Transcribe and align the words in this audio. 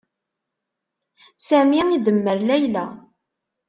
Sami 1.47 1.79
idemmer 1.95 2.39
Layla. 2.47 2.85